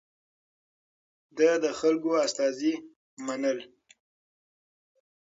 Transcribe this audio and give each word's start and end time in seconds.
ده 1.37 1.49
د 1.63 1.65
خلکو 1.79 2.09
استازي 2.25 2.73
منل. 3.25 3.59